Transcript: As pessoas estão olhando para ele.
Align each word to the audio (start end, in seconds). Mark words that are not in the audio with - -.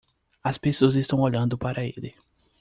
As 0.43 0.57
pessoas 0.57 0.95
estão 0.95 1.19
olhando 1.19 1.59
para 1.59 1.85
ele. 1.85 2.15